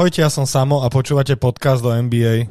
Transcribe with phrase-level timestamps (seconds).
[0.00, 2.48] Ahojte, ja som Samo a počúvate podcast do NBA.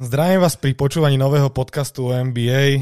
[0.00, 2.80] Zdravím vás pri počúvaní nového podcastu o NBA.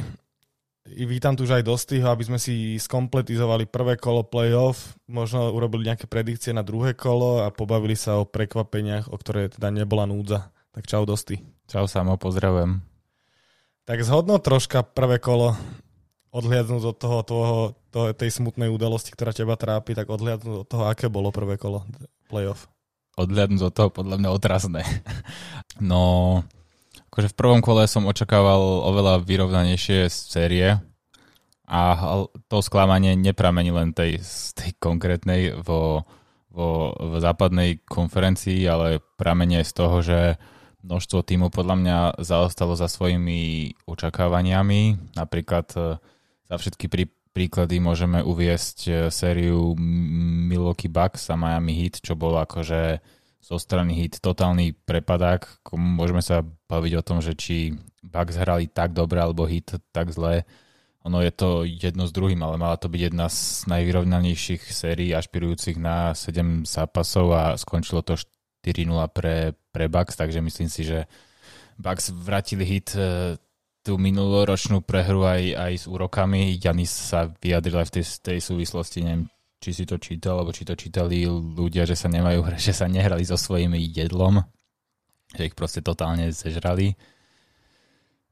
[0.86, 6.06] Vítam tu už aj Dostyho, aby sme si skompletizovali prvé kolo playoff, možno urobili nejaké
[6.06, 10.54] predikcie na druhé kolo a pobavili sa o prekvapeniach, o ktoré teda nebola núdza.
[10.70, 11.42] Tak čau Dosty.
[11.66, 12.93] Čau Samo, pozdravujem.
[13.84, 15.52] Tak zhodno troška prvé kolo,
[16.32, 17.54] odhliadnúť od toho, toho,
[17.92, 21.84] toho, tej smutnej udalosti, ktorá teba trápi, tak odhliadnúť od toho, aké bolo prvé kolo
[22.32, 22.64] playoff.
[23.20, 24.82] Odhliadnúť od toho podľa mňa otrasné.
[25.82, 26.46] No,
[27.10, 30.78] akože v prvom kole som očakával oveľa vyrovnanejšie série
[31.66, 31.80] a
[32.46, 34.22] to sklamanie nepramení len tej,
[34.54, 36.06] tej konkrétnej vo,
[36.54, 40.38] vo, v západnej konferencii, ale pramenie z toho, že
[40.84, 45.12] množstvo týmov podľa mňa zaostalo za svojimi očakávaniami.
[45.16, 45.96] Napríklad e,
[46.52, 52.38] za všetky prí, príklady môžeme uviesť e, sériu Milwaukee Bucks a Miami Heat, čo bolo
[52.44, 53.00] akože
[53.44, 55.68] zo strany hit totálny prepadák.
[55.76, 60.48] Môžeme sa baviť o tom, že či Bucks hrali tak dobre alebo hit tak zle.
[61.04, 65.76] Ono je to jedno s druhým, ale mala to byť jedna z najvyrovnanejších sérií ašpirujúcich
[65.76, 68.16] na 7 zápasov a skončilo to
[68.64, 71.10] 4-0 pre, pre Bucks, takže myslím si, že
[71.74, 73.34] Bucks vrátili hit e,
[73.82, 76.54] tú minuloročnú prehru aj, aj s úrokami.
[76.54, 79.26] Janis sa vyjadril aj v tej, tej súvislosti, neviem,
[79.58, 83.26] či si to čítal, alebo či to čítali ľudia, že sa nemajú že sa nehrali
[83.26, 84.40] so svojím jedlom,
[85.34, 86.94] že ich proste totálne zežrali.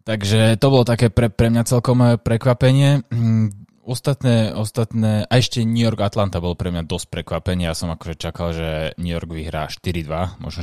[0.02, 3.06] Takže to bolo také pre, pre mňa celkom prekvapenie.
[3.06, 3.54] Mm,
[3.86, 7.70] ostatné, ostatné, a ešte New York Atlanta bol pre mňa dosť prekvapenie.
[7.70, 10.62] Ja som akože čakal, že New York vyhrá 4-2, možno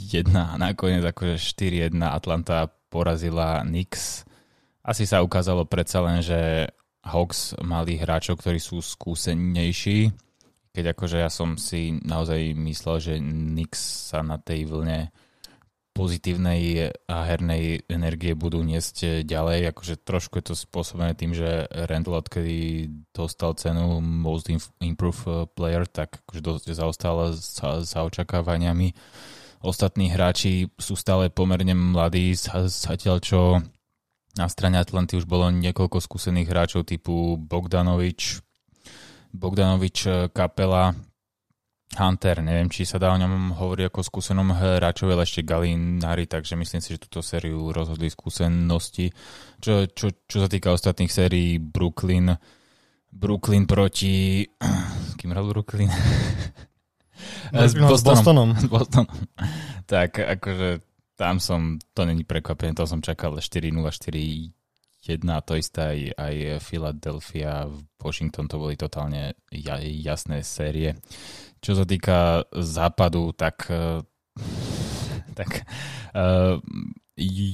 [0.00, 4.24] 4-1 a nakoniec akože 4-1 Atlanta porazila Knicks.
[4.80, 6.72] Asi sa ukázalo predsa len, že
[7.04, 10.12] Hawks mali hráčov, ktorí sú skúsenejší,
[10.72, 15.12] keď akože ja som si naozaj myslel, že Knicks sa na tej vlne
[15.90, 19.74] pozitívnej a hernej energie budú niesť ďalej.
[19.74, 24.48] Akože trošku je to spôsobené tým, že Randall, odkedy dostal cenu Most
[24.80, 28.94] Improved Player, tak akože dosť zaostal za, za očakávaniami.
[29.60, 32.32] Ostatní hráči sú stále pomerne mladí,
[32.64, 33.60] zatiaľ čo
[34.38, 38.40] na strane Atlanty už bolo niekoľko skúsených hráčov typu Bogdanovič,
[39.36, 40.96] Bogdanovič eh, Kapela,
[41.90, 46.54] Hunter, neviem, či sa dá o ňom hovoriť ako skúsenom hráčovi, ale ešte Galinari, takže
[46.54, 49.10] myslím si, že túto sériu rozhodli skúsenosti.
[49.58, 52.30] Čo, čo, čo sa týka ostatných sérií, Brooklyn,
[53.10, 54.46] Brooklyn proti...
[55.18, 55.90] Kým hral Brooklyn?
[57.52, 58.56] s Bostonom.
[58.56, 59.10] S Bostonom.
[59.90, 60.86] Tak akože
[61.20, 64.54] tam som, to není prekvapenie, to som čakal 4-0, 4-1,
[65.44, 67.68] to isté aj, aj Philadelphia,
[68.00, 69.36] Washington, to boli totálne
[70.00, 70.96] jasné série.
[71.60, 74.00] Čo sa týka západu, tak, eh,
[75.38, 75.68] tak
[76.16, 76.56] uh,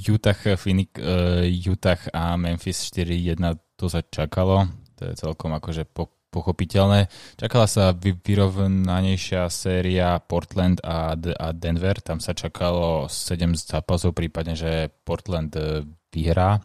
[0.07, 3.41] Utah, Phoenix, uh, Utah a Memphis 4-1,
[3.75, 4.71] to sa čakalo.
[4.97, 7.09] To je celkom akože po, pochopiteľné.
[7.41, 11.17] Čakala sa vyrovnanejšia séria Portland a,
[11.57, 11.97] Denver.
[12.05, 16.61] Tam sa čakalo 7 zápasov, prípadne, že Portland e, vyhrá.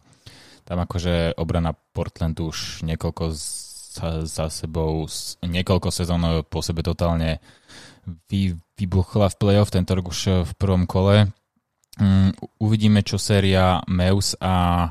[0.67, 5.07] Tam akože obrana Portland už niekoľko za, za sebou,
[5.43, 7.39] niekoľko sezón po sebe totálne
[8.31, 11.31] vy, vybuchla v playoff, tento rok už v prvom kole.
[11.99, 12.31] Um,
[12.63, 14.88] uvidíme, čo séria Meus a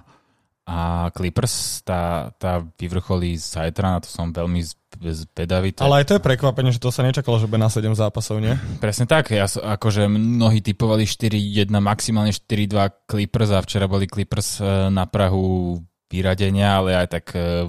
[0.71, 4.63] a Clippers, tá, tá vyvrcholí zajtra, na to som veľmi
[5.03, 5.75] zvedavý.
[5.83, 8.55] Ale aj to je prekvapenie, že to sa nečakalo, že bude na 7 zápasov, nie?
[8.79, 14.95] Presne tak, ja, akože mnohí typovali 4-1, maximálne 4-2 Clippers a včera boli Clippers e,
[14.95, 15.75] na Prahu
[16.07, 17.67] vyradenia, ale aj tak e,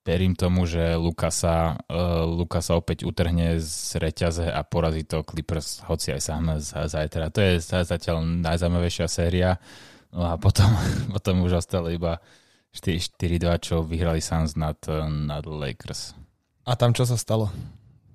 [0.00, 2.00] verím tomu, že Lukasa, e,
[2.32, 7.28] Lukasa opäť utrhne z reťaze a porazí to Clippers, hoci aj sám zajtra.
[7.28, 9.60] To je zatiaľ najzaujímavejšia séria
[10.16, 10.72] No a potom,
[11.14, 12.16] potom už ostalo iba
[12.72, 13.20] 4-2,
[13.60, 16.16] čo vyhrali Suns nad, nad Lakers.
[16.64, 17.52] A tam čo sa stalo?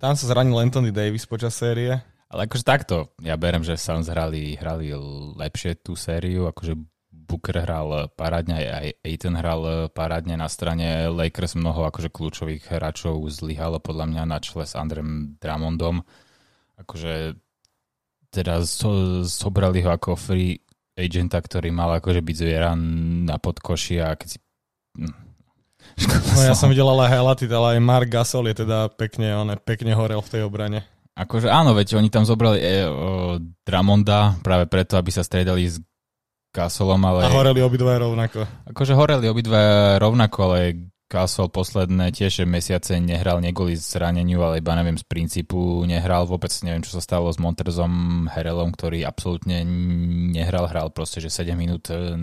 [0.01, 1.93] Tam sa zranil Anthony Davis počas série.
[2.31, 4.95] Ale akože takto, ja berem, že Suns hrali, hrali
[5.35, 6.73] lepšie tú sériu, akože
[7.11, 13.79] Booker hral parádne, aj Aiton hral parádne na strane Lakers mnoho akože kľúčových hráčov zlyhalo
[13.79, 16.03] podľa mňa na čele s Andrem Dramondom.
[16.79, 17.35] Akože
[18.31, 20.59] teda so, zobrali ho ako free
[21.01, 24.37] agenta, ktorý mal akože byť zviera na podkoši a keď si...
[24.97, 25.15] Hm.
[26.37, 29.91] No ja som videl ale highlighty, ale aj Mark Gasol je teda pekne, on pekne
[29.97, 30.87] horel v tej obrane.
[31.17, 33.35] Akože áno, veď oni tam zobrali e, o,
[33.67, 35.83] Dramonda práve preto, aby sa striedali s
[36.55, 37.27] Gasolom, ale...
[37.27, 38.47] A horeli obidva rovnako.
[38.71, 44.95] Akože horeli obidva rovnako, ale Gasol posledné tiež mesiace nehral negoli zraneniu, ale iba neviem
[44.95, 49.67] z princípu nehral vôbec, neviem čo sa stalo s Monterzom Herelom, ktorý absolútne
[50.31, 52.15] nehral, hral proste, že 7 minút e,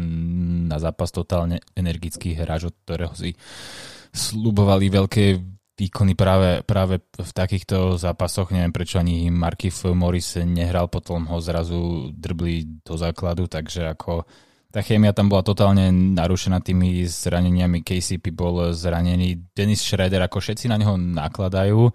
[0.65, 3.37] na zápas totálne energický hráč, od ktorého si
[4.17, 5.25] slubovali veľké
[5.77, 8.51] výkony práve, práve v takýchto zápasoch.
[8.57, 14.25] Neviem, prečo ani Markif Morris nehral, potom ho zrazu drbli do základu, takže ako
[14.69, 17.81] tá chémia tam bola totálne narušená tými zraneniami.
[17.81, 21.89] KCP bol zranený, Dennis Schroeder, ako všetci na neho nakladajú.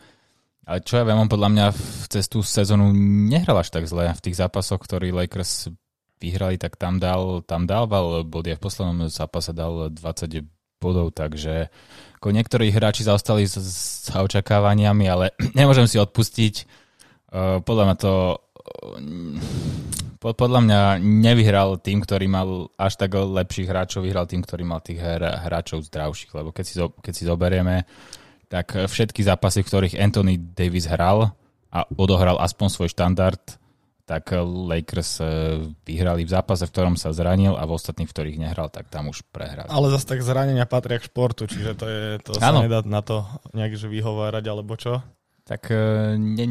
[0.63, 2.89] Ale čo ja viem, on podľa mňa v cestu sezónu
[3.29, 4.09] nehral až tak zle.
[4.09, 5.69] V tých zápasoch, ktorí Lakers
[6.23, 10.41] vyhrali, tak tam dal, tam dával body a v poslednom zápase dal 20
[10.79, 11.67] bodov, takže
[12.19, 16.83] ako niektorí hráči zaostali za očakávaniami, ale nemôžem si odpustiť.
[17.33, 18.13] Uh, podľa mňa to
[20.31, 25.03] podľa mňa nevyhral tým, ktorý mal až tak lepších hráčov, vyhral tým, ktorý mal tých
[25.03, 27.83] hráčov zdravších, lebo keď si, keď si zoberieme,
[28.47, 31.35] tak všetky zápasy, v ktorých Anthony Davis hral
[31.73, 33.41] a odohral aspoň svoj štandard,
[34.03, 35.25] tak Lakers e,
[35.87, 39.07] vyhrali v zápase, v ktorom sa zranil a v ostatných, v ktorých nehral, tak tam
[39.07, 39.71] už prehrali.
[39.71, 43.23] Ale zase tak zranenia patria k športu, čiže to, je, to sa nedá na to
[43.55, 44.99] nejak že vyhovárať, alebo čo?
[45.43, 46.45] Tak e, ne,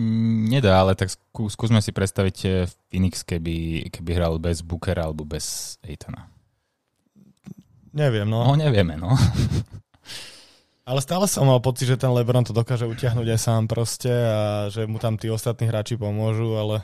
[0.53, 2.49] nedá, ale tak skú, skúsme si predstaviť e,
[2.93, 6.29] Phoenix, keby, keby hral bez Bookera alebo bez Aitona.
[7.93, 8.45] Neviem, no.
[8.45, 9.17] No, nevieme, no.
[10.83, 14.67] Ale stále som mal pocit, že ten LeBron to dokáže utiahnuť aj sám proste a
[14.67, 16.83] že mu tam tí ostatní hráči pomôžu, ale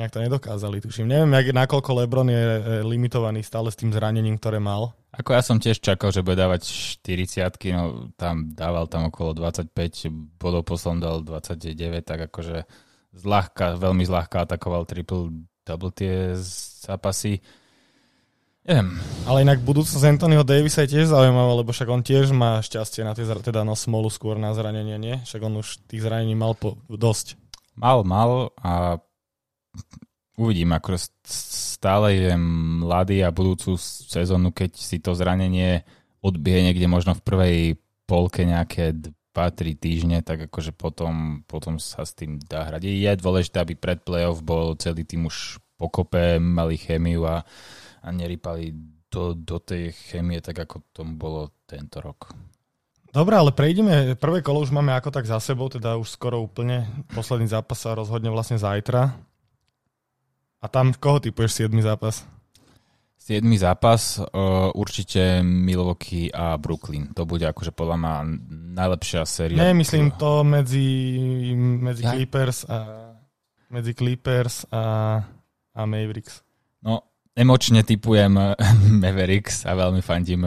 [0.00, 1.12] nejak to nedokázali, tuším.
[1.12, 4.96] Neviem, jak, nakoľko LeBron je e, limitovaný stále s tým zranením, ktoré mal.
[5.12, 6.64] Ako ja som tiež čakal, že bude dávať
[7.04, 7.44] 40
[7.76, 10.08] no tam dával tam okolo 25
[10.40, 12.64] bodov, poslom dal 29, tak akože
[13.12, 16.32] zľahka, veľmi zľahka atakoval triple double tie
[16.88, 17.44] zápasy.
[18.62, 18.94] Neviem.
[19.26, 23.10] Ale inak budúcnosť Anthonyho Davisa je tiež zaujímavá, lebo však on tiež má šťastie na
[23.12, 25.18] tie, teda no smolu skôr na zranenie, nie?
[25.26, 27.34] Však on už tých zranení mal po, dosť.
[27.74, 29.02] Mal, mal a
[30.38, 30.94] uvidím, ako
[31.82, 32.32] stále je
[32.78, 33.74] mladý a budúcu
[34.06, 35.82] sezónu, keď si to zranenie
[36.22, 37.56] odbije niekde možno v prvej
[38.06, 38.94] polke nejaké
[39.34, 42.86] 2-3 týždne, tak akože potom, potom sa s tým dá hrať.
[42.86, 47.42] Je dôležité, aby pred playoff bol celý tým už pokope, mali chémiu a,
[47.98, 48.70] a nerypali
[49.10, 52.30] do, do tej chémie, tak ako tomu bolo tento rok.
[53.10, 56.86] Dobre, ale prejdeme, prvé kolo už máme ako tak za sebou, teda už skoro úplne.
[57.10, 59.31] Posledný zápas sa rozhodne vlastne zajtra.
[60.62, 61.74] A tam koho typuješ 7.
[61.82, 62.22] zápas?
[63.18, 63.42] 7.
[63.58, 67.14] zápas uh, určite Milwaukee a Brooklyn.
[67.14, 68.14] To bude akože podľa mňa
[68.78, 69.58] najlepšia séria.
[69.58, 70.86] Ne, myslím to medzi,
[71.58, 72.14] medzi ja?
[72.14, 72.78] Clippers a
[73.70, 74.82] medzi Clippers a,
[75.70, 76.42] a Mavericks.
[76.82, 78.34] No, emočne typujem
[79.06, 80.42] Mavericks a veľmi fandím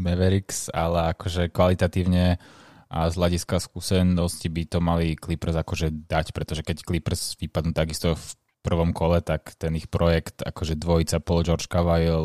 [0.00, 2.40] Mavericks, ale akože kvalitatívne
[2.86, 8.16] a z hľadiska skúsenosti by to mali Clippers akože dať, pretože keď Clippers vypadnú takisto
[8.16, 8.26] v
[8.66, 12.18] prvom kole, tak ten ich projekt, akože dvojica Paul George Cavalier,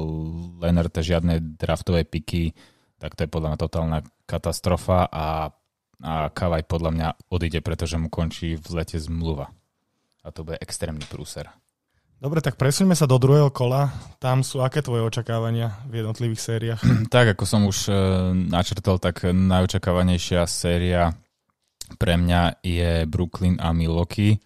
[0.58, 2.58] Leonard, žiadne draftové piky,
[2.98, 5.54] tak to je podľa mňa totálna katastrofa a,
[6.02, 9.54] a Kavaj podľa mňa odíde, pretože mu končí v lete zmluva.
[10.26, 11.50] A to bude extrémny prúser.
[12.22, 13.90] Dobre, tak presuňme sa do druhého kola.
[14.22, 16.82] Tam sú aké tvoje očakávania v jednotlivých sériách?
[17.14, 17.94] tak, ako som už e,
[18.50, 21.18] načrtol, tak najočakávanejšia séria
[21.98, 24.38] pre mňa je Brooklyn a Milwaukee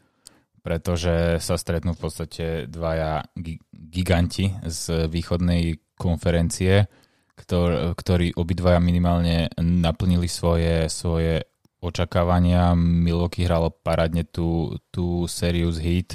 [0.66, 3.22] pretože sa stretnú v podstate dvaja
[3.70, 6.90] giganti z východnej konferencie,
[7.38, 11.46] ktor- ktorí obidvaja minimálne naplnili svoje, svoje
[11.86, 12.74] očakávania.
[12.74, 16.10] Milwaukee hralo parádne tú, tú sériu z Heat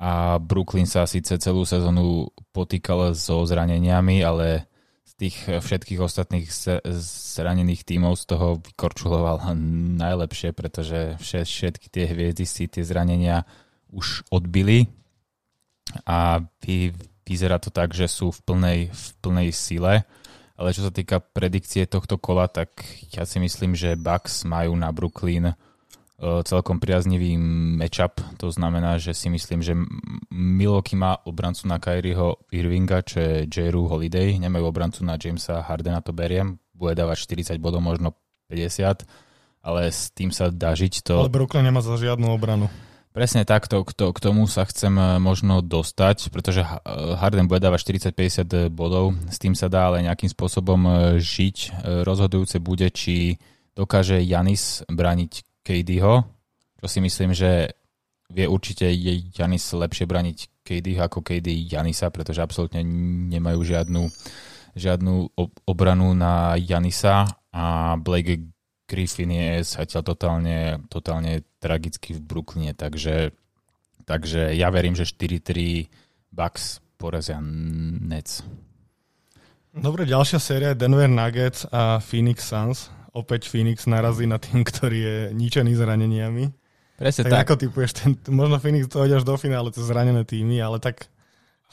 [0.00, 4.72] a Brooklyn sa síce celú sezónu potýkal so zraneniami, ale
[5.04, 6.48] z tých všetkých ostatných
[7.36, 9.52] zranených tímov z toho vykorčuloval
[10.00, 13.44] najlepšie, pretože všetky tie hviezdy si tie zranenia
[13.96, 14.92] už odbili
[16.04, 16.92] a vy,
[17.24, 20.04] vyzerá to tak, že sú v plnej, v plnej sile.
[20.56, 22.80] Ale čo sa týka predikcie tohto kola, tak
[23.12, 25.54] ja si myslím, že Bucks majú na Brooklyn e,
[26.48, 27.36] celkom priaznivý
[27.76, 28.24] matchup.
[28.40, 29.76] To znamená, že si myslím, že
[30.32, 34.40] Milwaukee má obrancu na Kyrieho Irvinga, čo je Jeru Holiday.
[34.40, 36.56] Nemajú obrancu na Jamesa Hardena, to beriem.
[36.72, 38.16] Bude dávať 40 bodov, možno
[38.48, 39.04] 50,
[39.60, 41.04] ale s tým sa dá žiť.
[41.12, 41.20] To...
[41.20, 42.72] Ale Brooklyn nemá za žiadnu obranu.
[43.16, 46.68] Presne takto, k, k tomu sa chcem e, možno dostať, pretože e,
[47.16, 51.80] Harden bude dávať 40-50 bodov, s tým sa dá ale nejakým spôsobom e, žiť.
[52.04, 53.40] Rozhodujúce bude, či
[53.72, 56.28] dokáže Janis brániť KDho,
[56.76, 57.72] čo si myslím, že
[58.28, 58.84] vie určite
[59.32, 62.84] Janis lepšie braniť KD ako KD Janisa, pretože absolútne
[63.32, 64.12] nemajú žiadnu,
[64.76, 65.14] žiadnu
[65.64, 68.55] obranu na Janisa a Blake
[68.86, 73.34] Griffin je zatiaľ totálne, totálne tragicky v Brooklyne, takže,
[74.06, 75.90] takže ja verím, že 4-3
[76.30, 78.46] Bucks porazia Nets.
[79.76, 82.88] Dobre, ďalšia séria je Denver Nuggets a Phoenix Suns.
[83.12, 86.48] Opäť Phoenix narazí na tým, ktorý je ničený zraneniami.
[86.96, 87.32] Presne tak.
[87.32, 87.42] tak.
[87.44, 91.12] ako typuješ, ten, možno Phoenix to až do finále, to zranené týmy, ale tak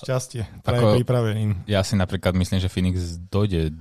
[0.03, 1.63] šťastie, praje pripraveným.
[1.63, 3.71] Ja si napríklad myslím, že Phoenix dojde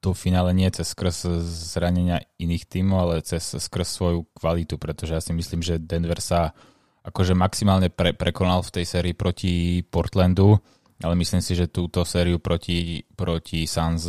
[0.00, 5.20] do finále nie cez skrz zranenia iných tímov, ale cez skrz svoju kvalitu, pretože ja
[5.20, 6.56] si myslím, že Denver sa
[7.04, 10.56] akože maximálne pre, prekonal v tej sérii proti Portlandu,
[11.00, 14.08] ale myslím si, že túto sériu proti, proti Suns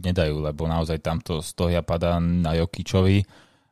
[0.00, 3.24] nedajú, lebo naozaj tamto stoja padá na Jokičovi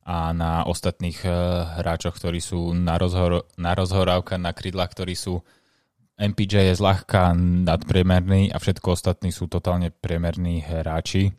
[0.08, 1.32] a na ostatných eh,
[1.80, 5.40] hráčoch, ktorí sú na, rozhor, na rozhorávka, na krídlach, ktorí sú
[6.18, 11.30] MPJ je zľahka nadpriemerný a všetko ostatní sú totálne priemerní hráči.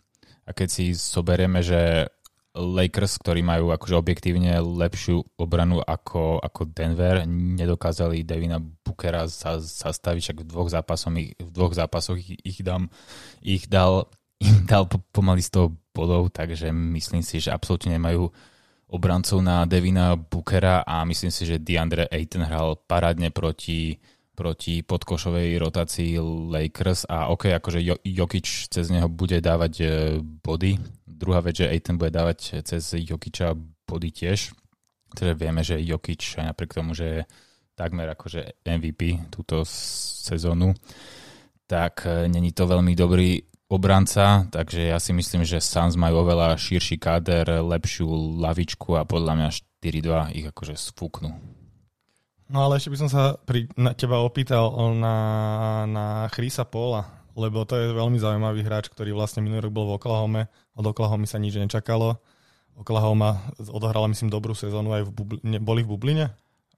[0.50, 2.10] A keď si zoberieme, že
[2.58, 10.38] Lakers, ktorí majú akože objektívne lepšiu obranu ako, ako Denver, nedokázali Devina Bookera zastaviť, však
[10.42, 12.90] v dvoch zápasoch, v dvoch zápasoch ich, ich, dám,
[13.46, 14.10] ich dal,
[14.42, 18.34] im dal pomaly 100 bodov, takže myslím si, že absolútne nemajú
[18.90, 24.02] obrancov na Devina Bookera a myslím si, že DeAndre Ayton hral parádne proti,
[24.40, 26.16] proti podkošovej rotácii
[26.48, 29.86] Lakers a ok, akože Jokic cez neho bude dávať e,
[30.24, 30.80] body.
[31.04, 33.52] Druhá vec, že Ayton bude dávať cez Jokiča
[33.84, 34.56] body tiež.
[35.12, 37.22] Takže vieme, že Jokic aj napriek tomu, že je
[37.76, 40.72] takmer akože MVP túto sezónu,
[41.68, 46.58] tak e, není to veľmi dobrý obranca, takže ja si myslím, že Suns majú oveľa
[46.58, 48.08] širší káder, lepšiu
[48.40, 49.50] lavičku a podľa mňa
[49.84, 51.59] 4-2 ich akože sfúknú.
[52.50, 55.16] No ale ešte by som sa pri, na teba opýtal na,
[55.86, 57.06] na Chrisa Paula,
[57.38, 60.42] lebo to je veľmi zaujímavý hráč, ktorý vlastne minulý rok bol v Oklahome,
[60.74, 62.18] od Oklahoma sa nič nečakalo.
[62.74, 65.58] Oklahoma odohrala, myslím, dobrú sezónu aj v Bubline.
[65.62, 66.26] Boli v Bubline?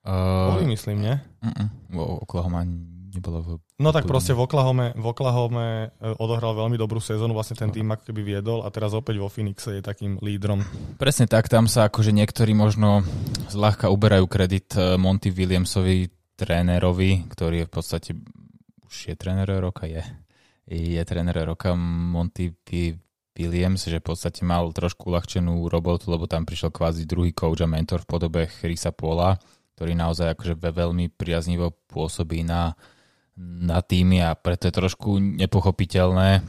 [0.03, 1.15] Uh, Boli, myslím, nie?
[1.39, 2.19] Uh-uh.
[2.25, 2.67] Oklahoma
[3.11, 3.49] nebolo v...
[3.77, 7.91] No tak proste v Oklahome, v Oklahome e, odohral veľmi dobrú sezónu, vlastne ten tým
[7.91, 10.63] ako keby viedol a teraz opäť vo Phoenixe je takým lídrom.
[10.95, 13.03] Presne tak, tam sa akože niektorí možno
[13.51, 16.07] zľahka uberajú kredit e, Monty Williamsovi,
[16.39, 18.11] trénerovi, ktorý je v podstate
[18.91, 20.03] už je tréner roka, je.
[20.67, 22.51] Je tréner roka Monty
[23.39, 27.71] Williams, že v podstate mal trošku uľahčenú robotu, lebo tam prišiel kvázi druhý coach a
[27.71, 29.39] mentor v podobe Chrisa Pola,
[29.79, 32.75] ktorý naozaj akože veľmi priaznivo pôsobí na
[33.39, 36.43] na týmy a preto je trošku nepochopiteľné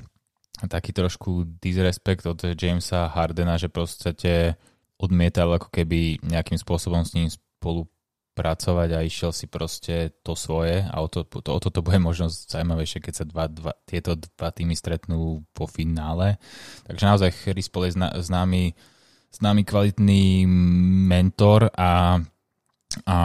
[0.69, 4.55] taký trošku disrespekt od Jamesa Hardena, že podstate
[5.01, 10.97] odmietal ako keby nejakým spôsobom s ním spolupracovať a išiel si proste to svoje a
[11.03, 14.79] o, to, to, o toto bude možno zaujímavejšie, keď sa dva, dva, tieto dva týmy
[14.79, 16.39] stretnú po finále.
[16.87, 18.79] Takže naozaj Chris Paul je známy,
[19.35, 20.47] známy kvalitný
[21.11, 22.23] mentor a,
[23.03, 23.19] a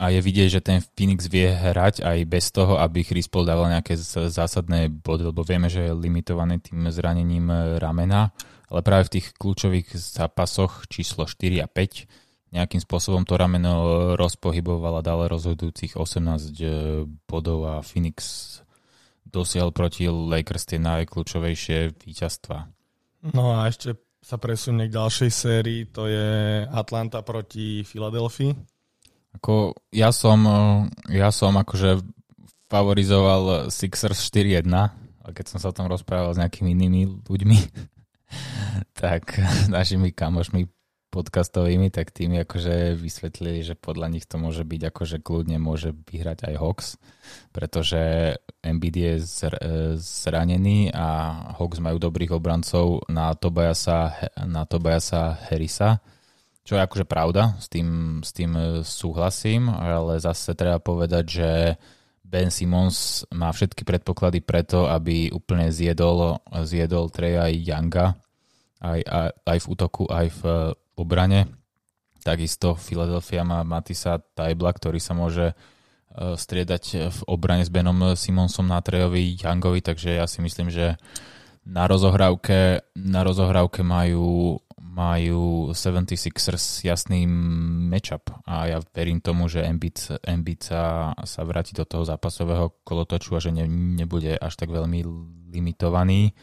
[0.00, 3.68] a je vidieť, že ten Phoenix vie hrať aj bez toho, aby Chris Paul dával
[3.68, 4.00] nejaké
[4.32, 8.32] zásadné body, lebo vieme, že je limitovaný tým zranením ramena,
[8.72, 14.98] ale práve v tých kľúčových zápasoch číslo 4 a 5 nejakým spôsobom to rameno rozpohybovalo
[14.98, 18.18] a dalo rozhodujúcich 18 eh, bodov a Phoenix
[19.22, 22.66] dosiahol proti Lakers tie najkľúčovejšie víťazstva.
[23.30, 26.28] No a ešte sa presunie k ďalšej sérii, to je
[26.66, 28.79] Atlanta proti Filadelfii.
[29.38, 30.42] Ako ja som,
[31.06, 32.02] ja som akože
[32.70, 34.66] favorizoval Sixers 4-1,
[35.20, 37.58] a keď som sa o tom rozprával s nejakými inými ľuďmi,
[39.02, 39.38] tak
[39.70, 40.66] našimi kamošmi
[41.10, 46.46] podcastovými, tak tými akože vysvetlili, že podľa nich to môže byť akože kľudne môže vyhrať
[46.46, 46.88] aj Hawks,
[47.50, 47.98] pretože
[48.62, 49.12] Embiid je
[49.98, 55.98] zranený a Hawks majú dobrých obrancov na Tobiasa, na Tobiasa Harrisa,
[56.70, 61.50] čo je akože pravda, s tým, s tým e, súhlasím, ale zase treba povedať, že
[62.22, 68.14] Ben Simmons má všetky predpoklady preto, aby úplne zjedol, zjedol Treja Younga
[68.86, 70.54] aj, aj, aj v útoku, aj v e,
[70.94, 71.50] obrane.
[72.22, 75.54] Takisto Philadelphia má Matisa Tajbla, ktorý sa môže e,
[76.38, 80.94] striedať v obrane s Benom Simonsom na Trejovi Youngovi, takže ja si myslím, že
[81.70, 84.58] na rozohrávke, na rozohrávke majú
[84.90, 87.22] majú 76ers jasný
[87.88, 89.96] matchup a ja verím tomu, že Embiid,
[90.66, 95.06] sa vráti do toho zápasového kolotoču a že ne, nebude až tak veľmi
[95.54, 96.34] limitovaný,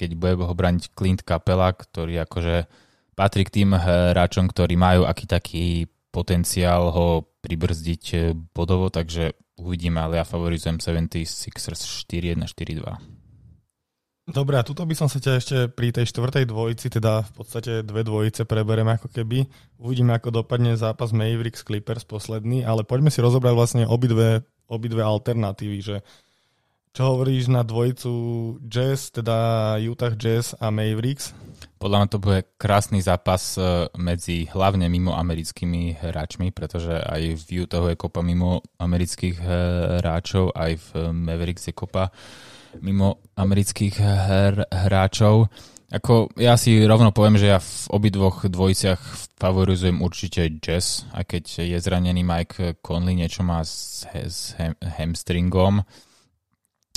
[0.00, 2.64] keď bude ho braniť Clint Capela, ktorý akože
[3.12, 5.64] patrí k tým hráčom, ktorí majú aký taký
[6.08, 13.11] potenciál ho pribrzdiť bodovo, takže uvidíme, ale ja favorizujem 76ers 4-1, 4-2.
[14.32, 17.84] Dobre, a tuto by som sa ťa ešte pri tej štvrtej dvojici, teda v podstate
[17.84, 19.44] dve dvojice prebereme ako keby.
[19.76, 24.40] Uvidíme, ako dopadne zápas Mavericks Clippers posledný, ale poďme si rozobrať vlastne obidve,
[24.72, 25.96] obidve alternatívy, že
[26.96, 28.12] čo hovoríš na dvojicu
[28.64, 31.36] Jazz, teda Utah Jazz a Mavericks?
[31.76, 37.68] Podľa mňa to bude krásny zápas e, medzi hlavne mimo americkými hráčmi, pretože aj v
[37.68, 39.44] Utahu je kopa mimo amerických e,
[40.00, 42.12] hráčov, aj v Mavericks je kopa
[42.80, 45.50] mimo amerických her, hráčov.
[45.92, 49.02] Ako ja si rovno poviem, že ja v obidvoch dvojiciach
[49.36, 55.84] favorizujem určite Jazz, a keď je zranený Mike Conley, niečo má s, s hem, hamstringom,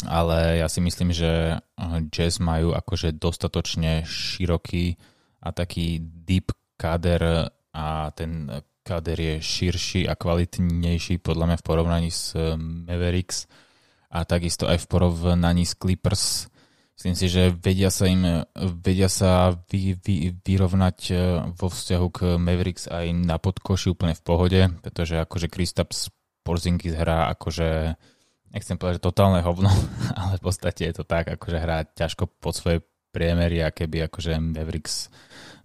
[0.08, 1.60] ale ja si myslím, že
[2.08, 4.96] Jazz majú akože dostatočne široký
[5.44, 8.48] a taký deep kader a ten
[8.80, 13.65] kader je širší a kvalitnejší podľa mňa v porovnaní s Mavericks
[14.16, 16.48] a takisto aj v porovnaní s Clippers.
[16.96, 21.16] Myslím si, že vedia sa im vedia sa vy, vy, vyrovnať e,
[21.52, 26.08] vo vzťahu k Mavericks aj na podkoši úplne v pohode, pretože akože Kristaps
[26.48, 28.00] Porzingis hrá akože
[28.56, 29.68] nechcem povedať, že totálne hovno,
[30.24, 32.80] ale v podstate je to tak, akože hrá ťažko pod svoje
[33.12, 35.12] priemery a keby akože Mavericks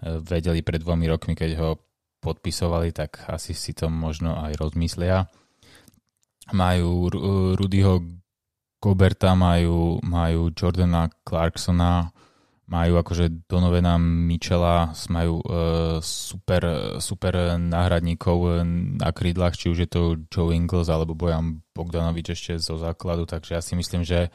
[0.03, 1.79] e, vedeli pred dvomi rokmi, keď ho
[2.19, 5.31] podpisovali, tak asi si to možno aj rozmyslia.
[6.51, 7.07] Majú
[7.55, 8.20] Rudyho
[8.81, 12.09] Goberta, majú, majú Jordana Clarksona,
[12.71, 18.65] majú akože Donovena Michela, majú uh, super, super náhradníkov
[18.97, 20.01] na krídlach, či už je to
[20.33, 24.33] Joe Ingles alebo Bojan Bogdanovič ešte zo základu, takže ja si myslím, že,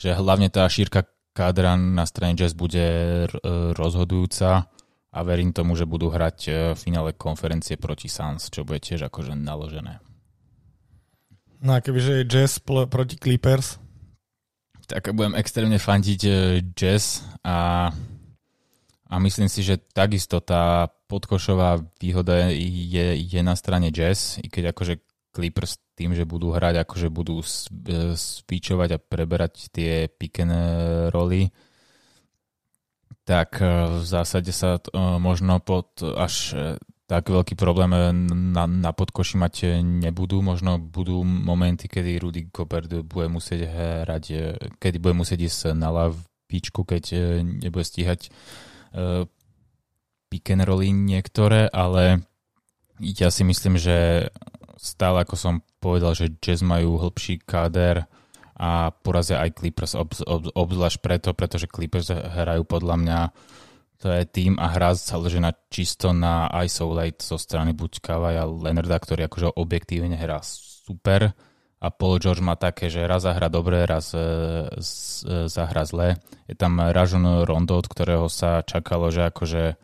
[0.00, 3.28] že hlavne tá šírka kádra na strane Jazz bude
[3.76, 4.72] rozhodujúca
[5.16, 9.08] a verím tomu, že budú hrať e, v finále konferencie proti Suns, čo bude tiež
[9.08, 10.00] akože naložené.
[11.60, 13.80] No a kebyže je Jazz pl- proti Clippers?
[14.86, 16.30] Tak budem extrémne fandiť e,
[16.78, 17.90] Jazz a,
[19.10, 24.70] a myslím si, že takisto tá podkošová výhoda je, je na strane Jazz, i keď
[24.70, 25.02] akože
[25.34, 27.42] Clippers tým, že budú hrať, akože budú
[28.14, 30.54] spíčovať a preberať tie pick and
[31.10, 31.50] roly,
[33.26, 33.66] tak e,
[34.00, 34.78] v zásade sa
[35.18, 36.54] možno pod až
[37.06, 40.42] tak veľký problém eh, na, na podkoši mať eh, nebudú.
[40.42, 45.94] Možno budú momenty, kedy Rudy Gobert bude musieť hrať, eh, kedy bude musieť ísť na
[45.94, 47.04] lavičku, keď
[47.42, 48.30] nebude stíhať
[48.94, 49.26] uh,
[50.30, 52.26] pick and rolly niektoré, ale
[52.98, 54.28] ja si myslím, že
[54.78, 58.08] stále, ako som povedal, že Jazz majú hĺbší káder
[58.56, 59.92] a porazia aj Clippers,
[60.56, 63.18] obzvlášť preto, pretože Clippers hrajú podľa mňa
[63.96, 69.28] to je tým a hra založená čisto na isolate zo strany buď Kavaja Leonarda, ktorý
[69.28, 71.32] akože objektívne hrá super
[71.76, 76.16] a Paul George má také, že raz zahra dobre, raz e, e, zahra zle.
[76.48, 79.76] Je tam Rajon Rondo, od ktorého sa čakalo, že akože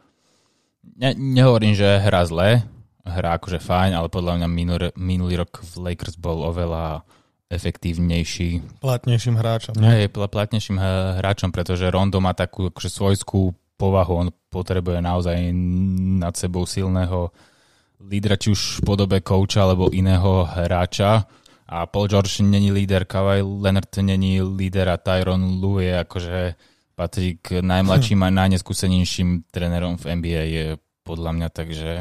[0.97, 2.65] ne, nehovorím, že hra zle,
[3.05, 7.05] hra akože fajn, ale podľa mňa minulý, minulý rok v Lakers bol oveľa
[7.53, 8.81] efektívnejší.
[8.81, 9.77] Platnejším hráčom.
[9.77, 10.81] Je platnejším
[11.21, 14.13] hráčom, pretože Rondo má takú akože svojskú povahu.
[14.15, 15.51] On potrebuje naozaj
[16.23, 17.35] nad sebou silného
[17.99, 21.27] lídra, či už v podobe kouča alebo iného hráča.
[21.73, 26.39] A Paul George není líder, Kawhi Leonard není líder a Tyron Lue je akože
[26.93, 30.67] patrí k najmladším a najneskúsenejším trénerom v NBA je
[31.03, 31.93] podľa mňa, takže,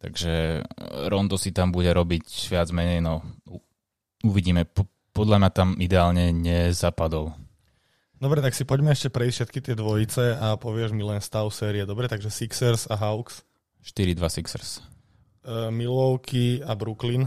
[0.00, 0.64] takže
[1.12, 3.22] Rondo si tam bude robiť viac menej, no
[4.24, 4.66] uvidíme.
[5.12, 7.36] Podľa mňa tam ideálne nezapadol.
[8.22, 11.82] Dobre, tak si poďme ešte prejsť všetky tie dvojice a povieš mi len stav série.
[11.82, 13.42] Dobre, takže Sixers a Hawks.
[13.82, 14.78] 4-2 Sixers.
[15.42, 17.26] Uh, Milwaukee a Brooklyn.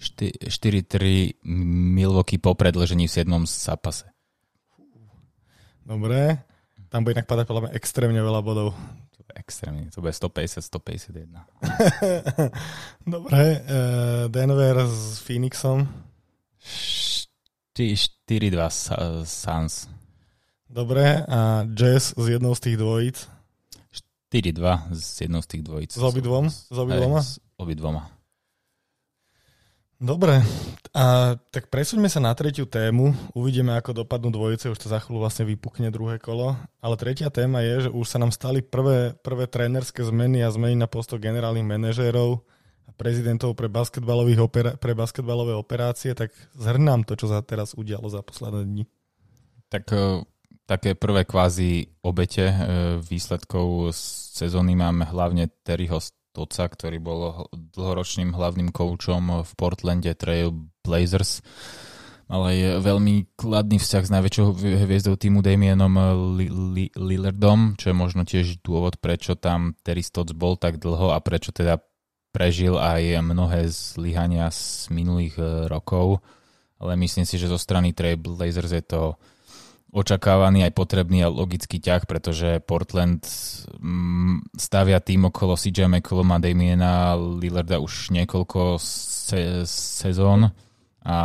[0.00, 3.28] 4-3 Milwaukee po predlžení v 7.
[3.44, 4.08] zápase.
[5.84, 6.40] Dobre.
[6.88, 8.72] Tam bude inak padať podľa mňa extrémne veľa bodov.
[9.36, 11.36] Extrémne, to bude 150-151.
[13.12, 13.40] Dobre.
[13.68, 15.84] Uh, Denver s Phoenixom.
[16.64, 18.08] 4-2
[19.28, 19.99] Suns.
[20.70, 23.26] Dobre, a Jazz z jednou z tých dvojíc?
[24.30, 25.90] 4-2 z jednou z tých dvojíc.
[25.98, 26.46] S obidvom?
[26.46, 27.20] S obidvoma?
[27.26, 28.02] S obidvoma.
[30.00, 30.40] Dobre,
[30.96, 33.12] a tak presuňme sa na tretiu tému.
[33.34, 36.54] Uvidíme, ako dopadnú dvojice, už to za chvíľu vlastne vypukne druhé kolo.
[36.80, 40.78] Ale tretia téma je, že už sa nám stali prvé, prvé trénerské zmeny a zmeny
[40.78, 42.46] na posto generálnych manažérov
[42.86, 48.06] a prezidentov pre, basketbalových opera- pre basketbalové operácie, tak zhrnám to, čo sa teraz udialo
[48.06, 48.84] za posledné dni.
[49.68, 50.24] Tak eh,
[50.70, 52.54] také prvé kvázi obete e,
[53.02, 53.90] výsledkov
[54.38, 55.98] sezóny máme hlavne Terryho
[56.30, 60.54] Toca, ktorý bol dlhoročným hlavným koučom v Portlande Trail
[60.86, 61.42] Blazers.
[62.30, 64.46] Mal aj veľmi kladný vzťah s najväčšou
[64.86, 65.90] hviezdou týmu Damienom
[66.94, 71.50] Lillardom, čo je možno tiež dôvod, prečo tam Terry Stotts bol tak dlho a prečo
[71.50, 71.82] teda
[72.30, 75.34] prežil aj mnohé zlyhania z minulých
[75.66, 76.22] rokov.
[76.78, 79.18] Ale myslím si, že zo strany Trail Blazers je to
[79.90, 83.26] očakávaný aj potrebný a logický ťah, pretože Portland
[83.82, 90.54] mm, stavia tým okolo CJ McCollum a Damiena Lillarda už niekoľko se- sezón
[91.02, 91.16] a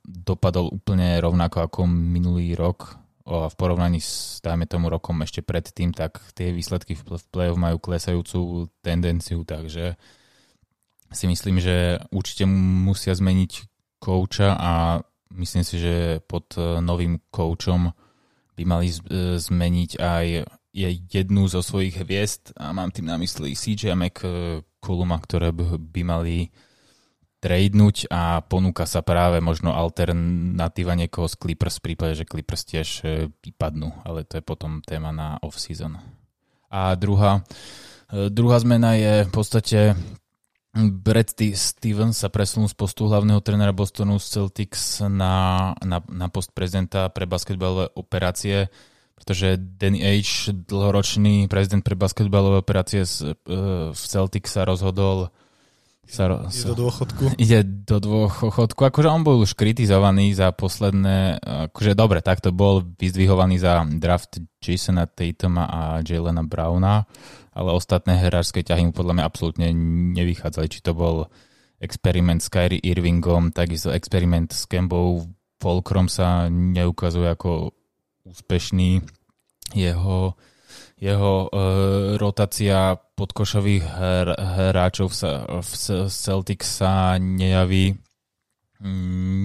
[0.00, 2.96] dopadol úplne rovnako ako minulý rok.
[3.26, 7.02] A v porovnaní s, dajme tomu, rokom ešte predtým, tak tie výsledky v
[7.34, 9.98] play-off majú klesajúcu tendenciu, takže
[11.10, 13.52] si myslím, že určite musia zmeniť
[13.98, 15.02] kouča a
[15.34, 17.90] myslím si, že pod novým koučom
[18.56, 18.96] by mali e,
[19.36, 20.26] zmeniť aj
[21.08, 23.96] jednu zo svojich hviezd a mám tým na mysli CJ
[24.80, 26.52] Koluma, ktoré by mali
[27.40, 32.88] tradenúť a ponúka sa práve možno alternatíva niekoho z Clippers v prípade, že Clippers tiež
[33.04, 36.00] e, vypadnú, ale to je potom téma na off-season.
[36.72, 37.44] A druhá,
[38.10, 39.80] e, druhá zmena je v podstate
[40.76, 46.52] Brad Stevens sa presunul z postu hlavného trénera Bostonu z Celtics na, na, na post
[46.52, 48.68] prezidenta pre basketbalové operácie,
[49.16, 55.32] pretože Danny H, dlhoročný prezident pre basketbalové operácie z, uh, v Celtics sa rozhodol
[56.06, 57.24] sa, ide do dôchodku.
[57.34, 58.78] Ide do dôchodku.
[58.78, 65.10] Akože on bol už kritizovaný za posledné, akože dobre, takto bol vyzdvihovaný za draft Jasona
[65.10, 67.10] Tatuma a Jalena Browna
[67.56, 69.68] ale ostatné hráčské ťahy mu podľa mňa absolútne
[70.12, 70.68] nevychádzali.
[70.68, 71.32] Či to bol
[71.80, 75.24] experiment s Kyrie Irvingom, takisto experiment s Kembou
[75.56, 77.72] Volkrom sa neukazuje ako
[78.28, 79.00] úspešný.
[79.72, 80.36] Jeho,
[81.00, 85.16] jeho uh, rotácia podkošových hr, hráčov v,
[85.64, 85.70] v
[86.12, 87.96] Celtics sa nejaví,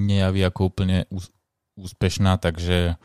[0.05, 1.07] nejaví ako úplne
[1.79, 2.99] úspešná, takže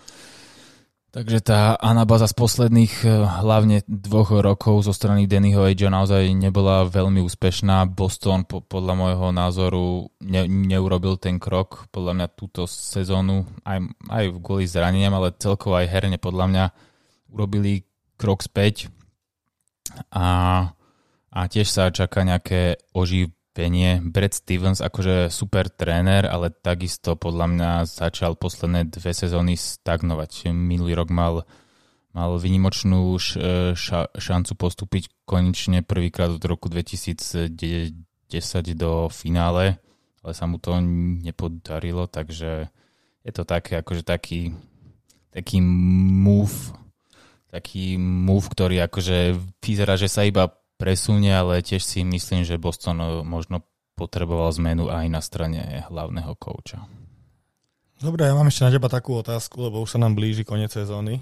[1.17, 6.85] Takže tá anabáza z posledných eh, hlavne dvoch rokov zo strany Dannyho Agea naozaj nebola
[6.85, 7.89] veľmi úspešná.
[7.89, 11.89] Boston po, podľa môjho názoru ne, neurobil ten krok.
[11.89, 16.65] Podľa mňa túto sezónu, aj, aj kvôli zraneniam, ale celkovo aj herne podľa mňa
[17.33, 17.89] urobili
[18.21, 18.93] krok späť.
[20.13, 20.29] A,
[21.33, 24.05] a tiež sa čaká nejaké oživ, penie.
[24.05, 30.53] Brad Stevens akože super tréner, ale takisto podľa mňa začal posledné dve sezóny stagnovať.
[30.53, 31.49] Minulý rok mal,
[32.13, 33.17] mal vynimočnú
[33.73, 37.97] ša, šancu postúpiť konečne prvýkrát od roku 2010
[38.77, 39.81] do finále,
[40.21, 40.77] ale sa mu to
[41.25, 42.69] nepodarilo, takže
[43.25, 44.53] je to také, akože taký,
[45.33, 46.77] taký move,
[47.49, 49.33] taký move, ktorý akože
[49.65, 53.65] vyzerá, že sa iba presunie, ale tiež si myslím, že Boston eh, možno
[53.97, 56.85] potreboval zmenu aj na strane hlavného kouča.
[57.97, 61.17] Dobre, ja mám ešte na teba takú otázku, lebo už sa nám blíži koniec sezóny.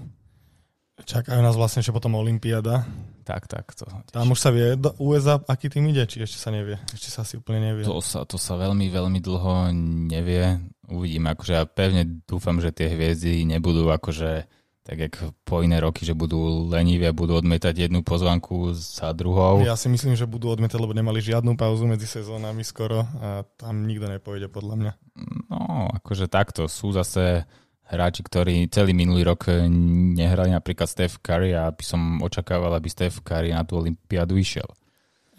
[0.95, 2.87] Čakajú nás vlastne ešte potom Olympiáda.
[3.27, 3.67] Tak, tak.
[3.79, 6.79] To Tam už sa vie do USA, aký tým ide, či ešte sa nevie?
[6.95, 7.83] Ešte sa asi úplne nevie.
[7.87, 9.75] To sa, to sa veľmi, veľmi dlho
[10.11, 10.59] nevie.
[10.87, 14.47] Uvidím, akože ja pevne dúfam, že tie hviezdy nebudú akože
[14.85, 15.15] tak jak
[15.49, 19.65] po iné roky, že budú leniví a budú odmietať jednu pozvanku za druhou.
[19.65, 23.89] Ja si myslím, že budú odmietať, lebo nemali žiadnu pauzu medzi sezónami skoro a tam
[23.89, 24.93] nikto nepojde podľa mňa.
[25.49, 26.69] No, akože takto.
[26.69, 27.49] Sú zase
[27.89, 29.49] hráči, ktorí celý minulý rok
[30.13, 34.69] nehrali napríklad Steph Curry a by som očakával, aby Steph Curry na tú Olympiádu išiel.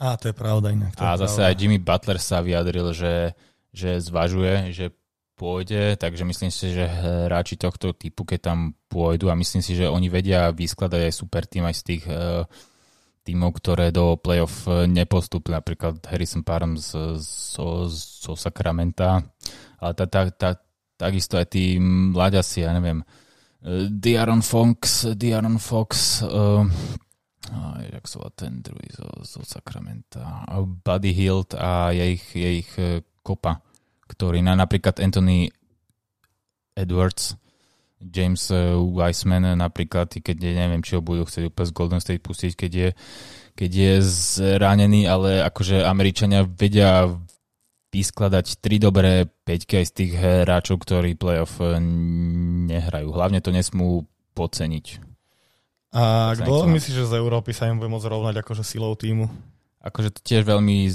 [0.02, 0.98] A to je pravda inak.
[0.98, 1.48] a zase pravda.
[1.54, 3.38] aj Jimmy Butler sa vyjadril, že,
[3.72, 4.90] že zvažuje, že
[5.36, 9.92] pôjde, takže myslím si, že hráči tohto typu, keď tam pôjdu a myslím si, že
[9.92, 12.48] oni vedia vyskladať aj super tým aj z tých uh,
[13.28, 19.18] tímov, ktoré do playoff e, nepostúpili, napríklad Harrison Parham z, zo, zo Sacramenta,
[19.82, 20.50] ale tá, tá, tá,
[20.94, 26.64] takisto aj tí mladiasi, ja neviem, uh, Diaron Fox, Diaron Fox, uh,
[27.50, 30.46] a jak sa ten druhý zo, zo Sacramenta,
[30.86, 32.72] Buddy Hilt a je ich, je ich
[33.26, 33.65] kopa
[34.06, 35.50] ktorý na napríklad Anthony
[36.76, 37.40] Edwards,
[38.02, 42.22] James eh, Wiseman napríklad, keď je, neviem, či ho budú chcieť úplne z Golden State
[42.22, 42.90] pustiť, keď je,
[43.56, 43.94] keď je
[44.36, 47.08] zranený, ale akože Američania vedia
[47.96, 51.80] vyskladať tri dobré peťky aj z tých hráčov, ktorí playoff eh,
[52.70, 53.16] nehrajú.
[53.16, 55.16] Hlavne to nesmú podceniť.
[55.96, 59.32] A kto myslíš, že z Európy sa im bude môcť rovnať akože silou týmu?
[59.80, 60.92] Akože to tiež veľmi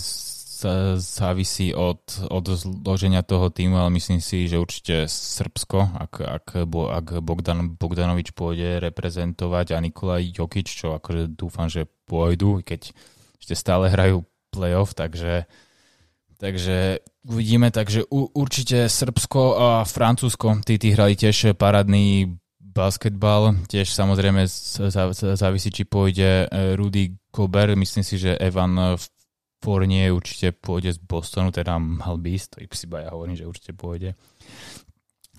[0.97, 7.07] závisí od, od zloženia toho týmu, ale myslím si, že určite Srbsko, ak, ak, ak
[7.21, 12.93] Bogdan, Bogdanovič pôjde reprezentovať a Nikolaj Jokič, čo akože dúfam, že pôjdu, keď
[13.41, 15.49] ešte stále hrajú playoff, takže
[16.41, 23.93] Takže uvidíme, takže u, určite Srbsko a Francúzsko, tí, tí hrali tiež parádny basketbal, tiež
[23.93, 24.49] samozrejme
[25.37, 28.97] závisí, či pôjde e, Rudy Gobert, myslím si, že Evan
[29.61, 33.77] Fournier určite pôjde z Bostonu, teda mal by ísť, to si ja hovorím, že určite
[33.77, 34.17] pôjde.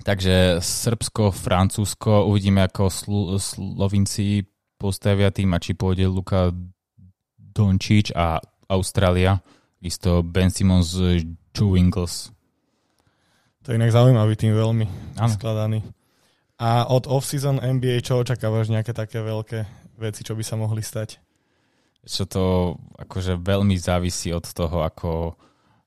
[0.02, 4.46] Takže Srbsko, Francúzsko, uvidíme ako Slo- Slovinci
[4.78, 6.50] postavia tým a či pôjde Luka
[7.38, 9.38] Dončič a Austrália
[9.82, 10.98] Isto Ben Simmons
[11.54, 12.34] Joe Winkles.
[13.62, 14.86] To je inak zaujímavý tým veľmi
[15.22, 15.34] ano.
[15.34, 15.86] skladaný.
[16.62, 19.66] A od off-season NBA čo očakávaš nejaké také veľké
[20.02, 21.22] veci, čo by sa mohli stať?
[22.02, 22.44] Čo to
[22.98, 25.38] akože veľmi závisí od toho, ako,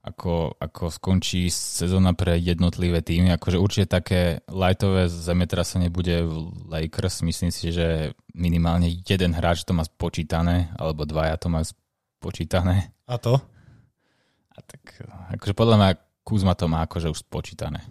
[0.07, 3.35] ako, ako skončí sezóna pre jednotlivé týmy.
[3.35, 7.27] Akože určite také lightové zemetrasenie bude v Lakers.
[7.27, 12.95] Myslím si, že minimálne jeden hráč to má spočítané, alebo dvaja to má spočítané.
[13.11, 13.43] A to?
[14.55, 15.03] A tak
[15.35, 15.91] akože podľa mňa
[16.25, 17.85] Kuzma to má akože už spočítané.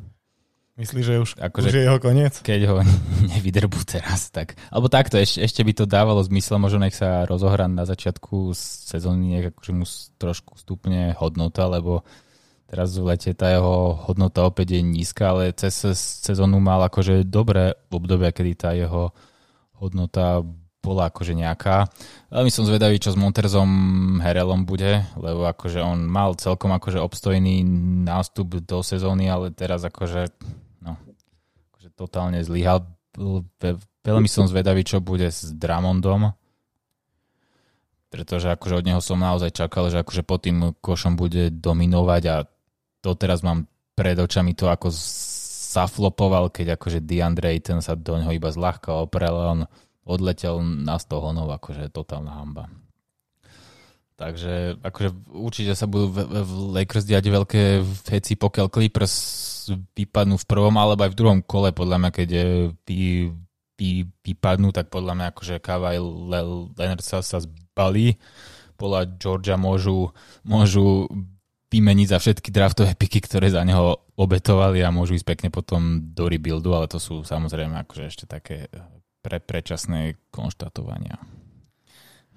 [0.73, 2.33] Myslíš, že už, akože, už je jeho koniec?
[2.41, 2.81] Keď ho
[3.33, 4.57] nevydrbú teraz, tak...
[4.73, 9.37] Alebo takto, ešte, ešte by to dávalo zmysel, možno nech sa rozohrá na začiatku sezóny,
[9.37, 9.85] nech akože mu
[10.17, 12.01] trošku stupne hodnota, lebo
[12.65, 15.77] teraz v lete tá jeho hodnota opäť je nízka, ale cez
[16.25, 19.13] sezónu mal akože dobré obdobia, kedy tá jeho
[19.77, 20.41] hodnota
[20.83, 21.87] bola akože nejaká.
[22.27, 23.71] Veľmi som zvedavý, čo s Monterzom
[24.19, 27.63] Herelom bude, lebo akože on mal celkom akože obstojný
[28.03, 30.27] nástup do sezóny, ale teraz akože,
[31.95, 32.85] totálne zlyhal.
[34.03, 36.33] Veľmi som zvedavý, čo bude s Dramondom,
[38.13, 42.35] pretože akože od neho som naozaj čakal, že akože pod tým košom bude dominovať a
[43.01, 44.89] to teraz mám pred očami to, ako
[45.73, 49.59] zaflopoval, keď akože DeAndre ten sa do neho iba zľahka oprel, on
[50.05, 52.69] odletel na 100 honov, akože totálna hamba.
[54.23, 57.63] Takže akože určite sa budú v, v Lakers diať veľké
[58.07, 59.15] veci, pokiaľ Clippers
[59.71, 62.29] vypadnú v prvom alebo aj v druhom kole, podľa mňa, keď
[62.87, 63.31] vy,
[63.75, 63.89] vy,
[64.23, 68.15] vypadnú, tak podľa mňa akože Kawhi Leonard sa, sa zbalí,
[68.79, 70.15] podľa Georgia môžu,
[70.47, 71.11] môžu
[71.67, 76.31] vymeniť za všetky draftové piky, ktoré za neho obetovali a môžu ísť pekne potom do
[76.31, 78.71] rebuildu, ale to sú samozrejme akože ešte také
[79.19, 81.19] pre predčasné konštatovania.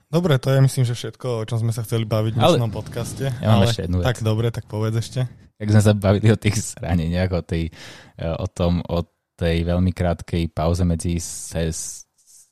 [0.06, 3.26] Dobre, to je myslím, že všetko, o čom sme sa chceli baviť v dnešnom podcaste.
[3.42, 4.06] Ja mám ale, ešte jednu vec.
[4.06, 5.26] Tak dobre, tak povedz ešte.
[5.58, 7.74] Jak sme sa bavili o tých zraneniach, o, tej,
[8.14, 9.02] e, o tom, o
[9.34, 11.74] tej veľmi krátkej pauze medzi se,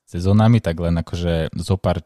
[0.03, 2.03] sezónami, tak len akože zo pár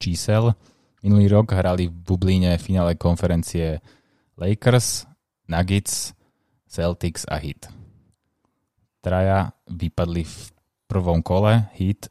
[0.00, 0.56] čísel.
[1.04, 3.84] Minulý rok hrali v Bublíne finále konferencie
[4.40, 5.04] Lakers,
[5.52, 6.16] Nuggets,
[6.64, 7.68] Celtics a Heat.
[9.04, 10.36] Traja vypadli v
[10.88, 12.08] prvom kole hit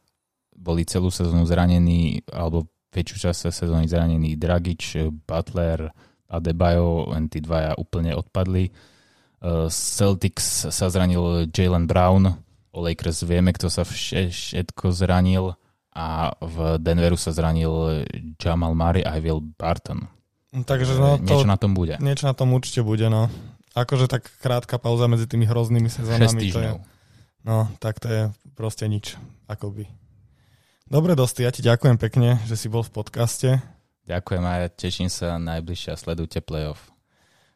[0.66, 5.94] boli celú sezónu zranení, alebo väčšiu časť sezóny zranení Dragič, Butler,
[6.26, 8.74] Adebayo, len tí dvaja úplne odpadli.
[9.38, 12.34] Uh, Celtics sa zranil Jalen Brown,
[12.74, 15.54] o Lakers vieme, kto sa všetko zranil
[15.96, 18.04] a v Denveru sa zranil
[18.36, 20.04] Jamal Murray a Will Barton.
[20.52, 21.96] Takže no, to, niečo na tom bude.
[22.00, 23.32] Niečo na tom určite bude, no.
[23.76, 26.52] Akože tak krátka pauza medzi tými hroznými sezónami.
[26.52, 26.72] To je,
[27.44, 28.22] no, tak to je
[28.56, 29.16] proste nič,
[29.48, 29.88] akoby.
[30.86, 33.58] Dobre, Dosti, ja ti ďakujem pekne, že si bol v podcaste.
[34.06, 36.94] Ďakujem a ja teším sa najbližšie a sledujte playoff.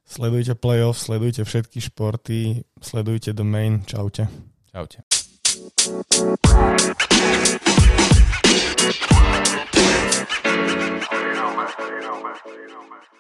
[0.02, 3.86] Sledujte playoff, sledujte všetky športy, sledujte The Main.
[3.86, 4.26] Čaute.
[4.74, 5.06] Čaute.
[5.06, 5.46] You
[11.38, 11.70] know, man.
[11.78, 12.34] You know, man.
[12.50, 13.19] You know, man.